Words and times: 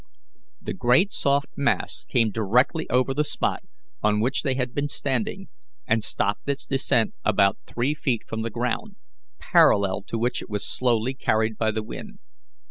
The 0.59 0.73
great 0.73 1.11
soft 1.11 1.49
mass 1.55 2.05
came 2.05 2.31
directly 2.31 2.89
over 2.89 3.13
the 3.13 3.23
spot 3.23 3.61
on 4.01 4.19
which 4.19 4.41
they 4.41 4.55
had 4.55 4.73
been 4.73 4.87
standing, 4.87 5.49
and 5.85 6.03
stopped 6.03 6.49
its 6.49 6.65
descent 6.65 7.13
about 7.23 7.59
three 7.67 7.93
feet 7.93 8.23
from 8.25 8.41
the 8.41 8.49
ground, 8.49 8.95
parallel 9.37 10.01
to 10.07 10.17
which 10.17 10.41
it 10.41 10.49
was 10.49 10.65
slowly 10.65 11.13
carried 11.13 11.55
by 11.55 11.69
the 11.69 11.83
wind. 11.83 12.17